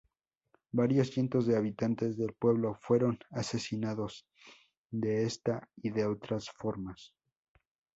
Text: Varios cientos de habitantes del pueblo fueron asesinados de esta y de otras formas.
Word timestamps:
Varios 0.71 1.09
cientos 1.11 1.45
de 1.45 1.55
habitantes 1.55 2.17
del 2.17 2.33
pueblo 2.33 2.73
fueron 2.81 3.19
asesinados 3.29 4.27
de 4.89 5.25
esta 5.25 5.69
y 5.75 5.91
de 5.91 6.07
otras 6.07 6.49
formas. 6.49 7.13